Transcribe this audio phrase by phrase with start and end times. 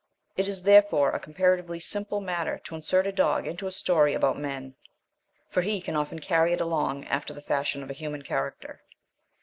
[0.35, 4.35] It is therefore a comparatively simple matter to insert a dog into a story about
[4.35, 4.73] men,
[5.47, 8.81] for he can often carry it along after the fashion of a human character.